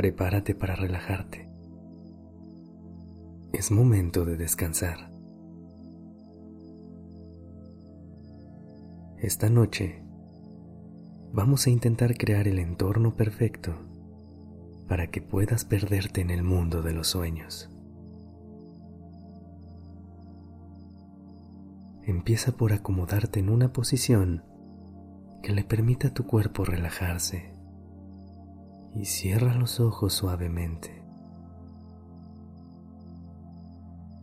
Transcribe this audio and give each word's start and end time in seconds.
Prepárate 0.00 0.54
para 0.54 0.74
relajarte. 0.74 1.46
Es 3.52 3.70
momento 3.70 4.24
de 4.24 4.38
descansar. 4.38 5.12
Esta 9.18 9.50
noche 9.50 10.02
vamos 11.34 11.66
a 11.66 11.70
intentar 11.70 12.16
crear 12.16 12.48
el 12.48 12.60
entorno 12.60 13.14
perfecto 13.14 13.74
para 14.88 15.08
que 15.08 15.20
puedas 15.20 15.66
perderte 15.66 16.22
en 16.22 16.30
el 16.30 16.44
mundo 16.44 16.80
de 16.80 16.94
los 16.94 17.08
sueños. 17.08 17.68
Empieza 22.04 22.52
por 22.52 22.72
acomodarte 22.72 23.40
en 23.40 23.50
una 23.50 23.74
posición 23.74 24.44
que 25.42 25.52
le 25.52 25.62
permita 25.62 26.08
a 26.08 26.14
tu 26.14 26.26
cuerpo 26.26 26.64
relajarse 26.64 27.59
y 28.94 29.04
cierra 29.04 29.54
los 29.54 29.80
ojos 29.80 30.12
suavemente. 30.12 31.02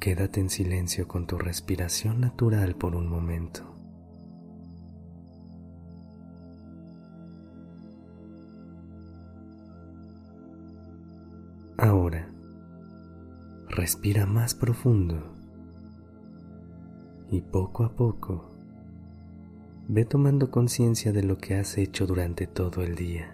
Quédate 0.00 0.40
en 0.40 0.50
silencio 0.50 1.08
con 1.08 1.26
tu 1.26 1.38
respiración 1.38 2.20
natural 2.20 2.76
por 2.76 2.94
un 2.94 3.08
momento. 3.08 3.62
Ahora, 11.78 12.30
respira 13.68 14.26
más 14.26 14.54
profundo 14.54 15.34
y 17.30 17.40
poco 17.40 17.84
a 17.84 17.96
poco 17.96 18.54
ve 19.88 20.04
tomando 20.04 20.50
conciencia 20.50 21.12
de 21.12 21.22
lo 21.22 21.38
que 21.38 21.56
has 21.56 21.76
hecho 21.76 22.06
durante 22.06 22.46
todo 22.46 22.82
el 22.82 22.94
día. 22.94 23.33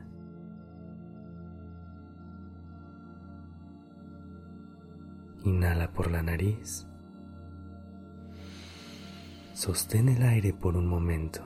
Inhala 5.51 5.91
por 5.93 6.13
la 6.13 6.23
nariz. 6.23 6.87
Sostén 9.53 10.09
el 10.09 10.23
aire 10.23 10.53
por 10.53 10.77
un 10.77 10.87
momento. 10.87 11.43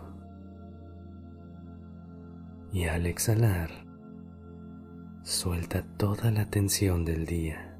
Y 2.71 2.85
al 2.85 3.07
exhalar, 3.07 3.71
suelta 5.23 5.83
toda 5.97 6.31
la 6.31 6.51
tensión 6.51 7.07
del 7.07 7.25
día. 7.25 7.79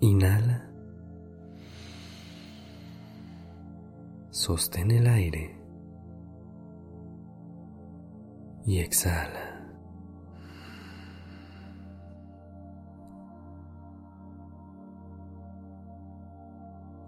Inhala. 0.00 0.59
Sostén 4.40 4.90
el 4.90 5.06
aire. 5.06 5.54
Y 8.64 8.78
exhala. 8.78 9.68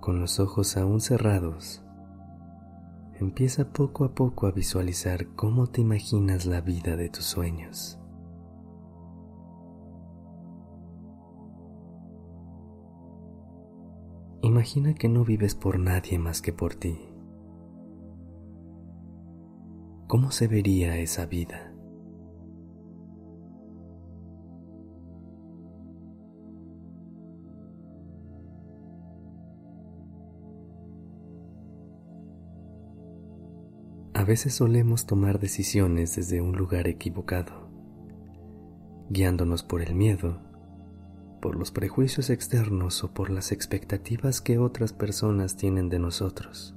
Con 0.01 0.21
los 0.21 0.41
ojos 0.41 0.77
aún 0.77 1.01
cerrados, 1.01 1.83
empieza 3.19 3.73
poco 3.73 4.05
a 4.05 4.15
poco 4.15 4.47
a 4.47 4.51
visualizar 4.51 5.29
cómo 5.29 5.69
te 5.69 5.81
imaginas 5.81 6.45
la 6.45 6.61
vida 6.61 6.97
de 6.97 7.09
tus 7.09 7.25
sueños. 7.25 7.99
Imagina 14.43 14.93
que 14.93 15.09
no 15.09 15.25
vives 15.25 15.55
por 15.55 15.79
nadie 15.79 16.19
más 16.19 16.43
que 16.43 16.53
por 16.53 16.75
ti. 16.75 17.12
¿Cómo 20.13 20.31
se 20.31 20.47
vería 20.47 20.99
esa 20.99 21.25
vida? 21.25 21.73
A 34.13 34.23
veces 34.25 34.53
solemos 34.53 35.07
tomar 35.07 35.41
decisiones 35.41 36.15
desde 36.17 36.43
un 36.43 36.59
lugar 36.59 36.89
equivocado, 36.89 37.71
guiándonos 39.09 39.63
por 39.63 39.81
el 39.81 39.95
miedo 39.95 40.43
por 41.41 41.57
los 41.57 41.71
prejuicios 41.71 42.29
externos 42.29 43.03
o 43.03 43.15
por 43.15 43.31
las 43.31 43.51
expectativas 43.51 44.43
que 44.43 44.59
otras 44.59 44.93
personas 44.93 45.57
tienen 45.57 45.89
de 45.89 45.99
nosotros. 45.99 46.77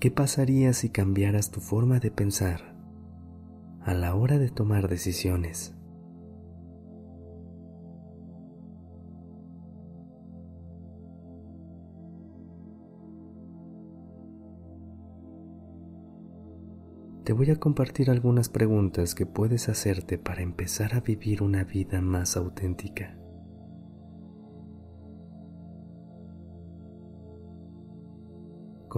¿Qué 0.00 0.10
pasaría 0.10 0.72
si 0.72 0.90
cambiaras 0.90 1.50
tu 1.50 1.60
forma 1.60 1.98
de 1.98 2.10
pensar 2.10 2.76
a 3.80 3.94
la 3.94 4.14
hora 4.14 4.38
de 4.38 4.50
tomar 4.50 4.88
decisiones? 4.88 5.74
te 17.28 17.34
voy 17.34 17.50
a 17.50 17.60
compartir 17.60 18.08
algunas 18.08 18.48
preguntas 18.48 19.14
que 19.14 19.26
puedes 19.26 19.68
hacerte 19.68 20.16
para 20.16 20.40
empezar 20.40 20.94
a 20.94 21.00
vivir 21.00 21.42
una 21.42 21.62
vida 21.62 22.00
más 22.00 22.38
auténtica. 22.38 23.18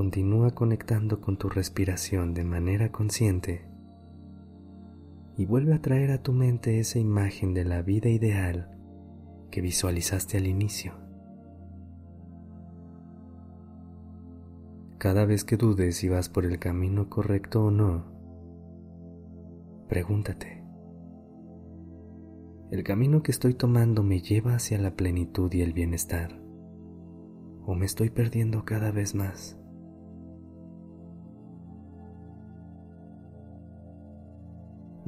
Continúa 0.01 0.53
conectando 0.53 1.21
con 1.21 1.37
tu 1.37 1.51
respiración 1.51 2.33
de 2.33 2.43
manera 2.43 2.91
consciente 2.91 3.67
y 5.37 5.45
vuelve 5.45 5.75
a 5.75 5.83
traer 5.83 6.11
a 6.11 6.23
tu 6.23 6.33
mente 6.33 6.81
esa 6.81 6.99
imagen 6.99 7.53
de 7.53 7.67
la 7.67 7.83
vida 7.83 8.09
ideal 8.09 8.79
que 9.51 9.61
visualizaste 9.61 10.39
al 10.39 10.47
inicio. 10.47 10.95
Cada 14.97 15.27
vez 15.27 15.45
que 15.45 15.59
dudes 15.59 15.97
si 15.97 16.09
vas 16.09 16.31
por 16.31 16.47
el 16.47 16.59
camino 16.59 17.11
correcto 17.11 17.67
o 17.67 17.71
no, 17.71 18.07
Pregúntate, 19.87 20.65
¿el 22.71 22.83
camino 22.85 23.23
que 23.23 23.33
estoy 23.33 23.53
tomando 23.53 24.03
me 24.03 24.23
lleva 24.23 24.55
hacia 24.55 24.79
la 24.79 24.97
plenitud 24.97 25.53
y 25.53 25.61
el 25.61 25.75
bienestar? 25.75 26.41
¿O 27.67 27.75
me 27.75 27.85
estoy 27.85 28.09
perdiendo 28.09 28.65
cada 28.65 28.93
vez 28.93 29.15
más? 29.15 29.60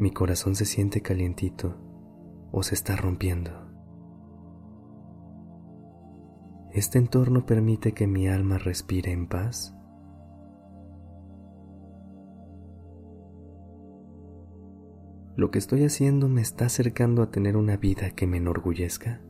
Mi 0.03 0.11
corazón 0.11 0.57
se 0.57 0.65
siente 0.65 1.01
calientito 1.01 1.77
o 2.51 2.65
se 2.65 2.75
está 2.75 2.97
rompiendo. 2.97 3.53
¿Este 6.73 6.99
entorno 6.99 7.47
permite 7.47 7.93
que 7.93 8.09
mi 8.09 8.27
alma 8.27 8.59
respire 8.59 9.13
en 9.13 9.29
paz? 9.29 9.77
¿Lo 15.37 15.53
que 15.53 15.61
estoy 15.61 15.85
haciendo 15.85 16.29
me 16.29 16.41
está 16.41 16.67
acercando 16.67 17.23
a 17.23 17.31
tener 17.31 17.57
una 17.57 17.77
vida 17.77 18.11
que 18.11 18.27
me 18.27 18.39
enorgullezca? 18.39 19.21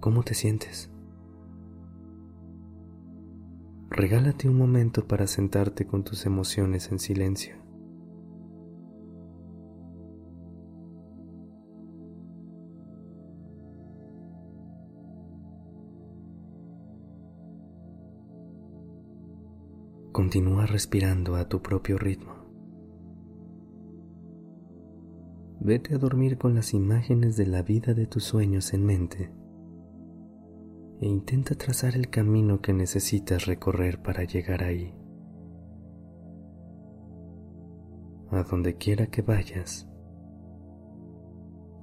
¿Cómo 0.00 0.22
te 0.22 0.34
sientes? 0.34 0.90
Regálate 3.90 4.48
un 4.48 4.56
momento 4.56 5.08
para 5.08 5.26
sentarte 5.26 5.86
con 5.86 6.04
tus 6.04 6.24
emociones 6.24 6.92
en 6.92 7.00
silencio. 7.00 7.56
Continúa 20.12 20.66
respirando 20.66 21.34
a 21.34 21.48
tu 21.48 21.60
propio 21.60 21.98
ritmo. 21.98 22.34
Vete 25.60 25.96
a 25.96 25.98
dormir 25.98 26.38
con 26.38 26.54
las 26.54 26.72
imágenes 26.72 27.36
de 27.36 27.46
la 27.46 27.62
vida 27.62 27.94
de 27.94 28.06
tus 28.06 28.22
sueños 28.22 28.72
en 28.74 28.86
mente 28.86 29.37
e 31.00 31.06
intenta 31.06 31.54
trazar 31.54 31.94
el 31.94 32.10
camino 32.10 32.60
que 32.60 32.72
necesitas 32.72 33.46
recorrer 33.46 34.02
para 34.02 34.24
llegar 34.24 34.64
ahí. 34.64 34.94
A 38.30 38.42
donde 38.42 38.76
quiera 38.76 39.06
que 39.06 39.22
vayas, 39.22 39.88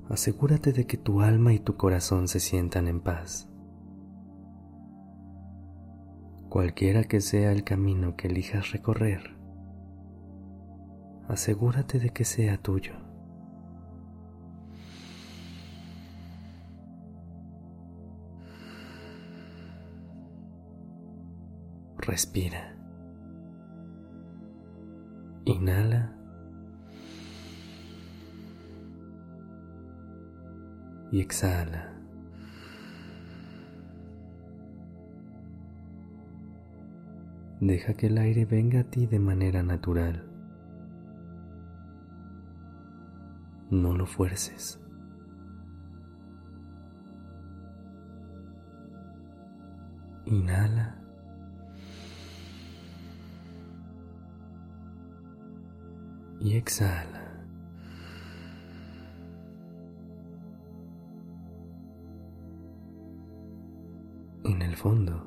asegúrate 0.09 0.73
de 0.73 0.85
que 0.85 0.97
tu 0.97 1.21
alma 1.21 1.53
y 1.53 1.59
tu 1.59 1.77
corazón 1.77 2.27
se 2.27 2.39
sientan 2.39 2.87
en 2.87 2.99
paz. 2.99 3.49
Cualquiera 6.49 7.03
que 7.05 7.21
sea 7.21 7.51
el 7.51 7.63
camino 7.63 8.15
que 8.15 8.27
elijas 8.27 8.71
recorrer, 8.71 9.35
asegúrate 11.27 11.99
de 11.99 12.11
que 12.11 12.25
sea 12.25 12.57
tuyo. 12.57 13.04
Respira. 22.05 22.75
Inhala. 25.45 26.15
Y 31.11 31.19
exhala. 31.19 31.91
Deja 37.59 37.95
que 37.95 38.07
el 38.07 38.19
aire 38.19 38.45
venga 38.45 38.81
a 38.81 38.83
ti 38.83 39.07
de 39.07 39.17
manera 39.17 39.63
natural. 39.63 40.29
No 43.71 43.97
lo 43.97 44.05
fuerces. 44.05 44.79
Inhala. 50.25 51.04
Y 56.45 56.57
exhala. 56.57 57.23
En 64.43 64.61
el 64.61 64.75
fondo, 64.75 65.25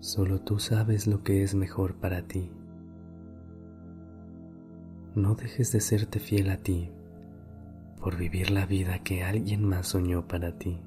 Solo 0.00 0.40
tú 0.40 0.58
sabes 0.58 1.06
lo 1.06 1.22
que 1.22 1.44
es 1.44 1.54
mejor 1.54 1.96
para 1.96 2.22
ti. 2.22 2.50
No 5.14 5.34
dejes 5.36 5.70
de 5.70 5.80
serte 5.80 6.18
fiel 6.18 6.50
a 6.50 6.58
ti 6.58 6.92
por 8.00 8.16
vivir 8.16 8.50
la 8.50 8.66
vida 8.66 9.02
que 9.04 9.22
alguien 9.22 9.64
más 9.64 9.88
soñó 9.88 10.26
para 10.26 10.58
ti. 10.58 10.80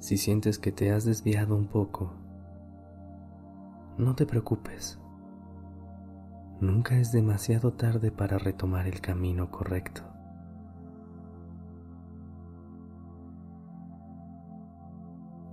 Si 0.00 0.16
sientes 0.16 0.58
que 0.58 0.72
te 0.72 0.90
has 0.92 1.04
desviado 1.04 1.56
un 1.56 1.68
poco, 1.68 2.12
no 3.98 4.14
te 4.14 4.26
preocupes. 4.26 5.00
Nunca 6.60 6.96
es 6.96 7.10
demasiado 7.10 7.72
tarde 7.72 8.12
para 8.12 8.38
retomar 8.38 8.86
el 8.86 9.00
camino 9.00 9.50
correcto. 9.50 10.02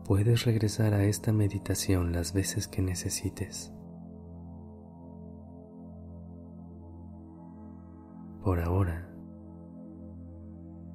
Puedes 0.06 0.46
regresar 0.46 0.94
a 0.94 1.04
esta 1.04 1.32
meditación 1.34 2.12
las 2.14 2.34
veces 2.34 2.68
que 2.68 2.84
necesites. 2.84 3.74
Por 8.44 8.60
ahora, 8.60 9.10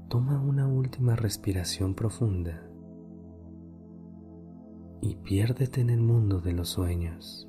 toma 0.08 0.41
una 0.41 0.69
última 0.69 1.17
respiración 1.17 1.97
profunda 1.97 2.69
y 5.00 5.17
piérdete 5.17 5.81
en 5.81 5.91
el 5.91 6.00
mundo 6.00 6.41
de 6.41 6.52
los 6.52 6.69
sueños. 6.69 7.49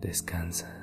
Descansa. 0.00 0.79